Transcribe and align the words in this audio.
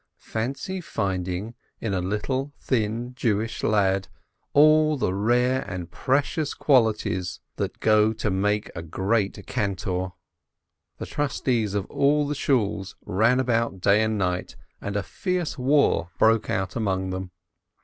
Fancy 0.17 0.81
finding 0.81 1.53
in 1.79 1.93
a 1.93 2.01
little, 2.01 2.53
thin 2.59 3.13
Jewish 3.13 3.61
lad 3.61 4.07
all 4.51 4.97
the 4.97 5.13
rare 5.13 5.61
and 5.69 5.91
precious 5.91 6.55
qualities 6.55 7.39
that 7.57 7.79
go 7.79 8.11
to 8.11 8.31
make 8.31 8.71
a 8.75 8.81
great 8.81 9.45
cantor! 9.45 10.13
The 10.97 11.05
trustees 11.05 11.75
of 11.75 11.85
all 11.85 12.27
the 12.27 12.33
Shools 12.33 12.95
ran 13.05 13.39
about 13.39 13.79
day 13.79 14.01
and 14.01 14.17
night, 14.17 14.55
and 14.81 14.95
a 14.95 15.03
fierce 15.03 15.59
war 15.59 16.09
broke 16.17 16.49
out 16.49 16.75
among 16.75 17.11
them. 17.11 17.29